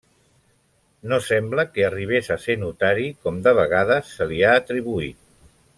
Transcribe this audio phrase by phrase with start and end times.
[1.11, 5.21] No sembla que arribés a ser notari, com de vegades se li ha atribuït.